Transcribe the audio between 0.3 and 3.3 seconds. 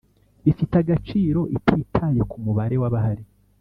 bifite agaciro ititaye ku mubare w abahari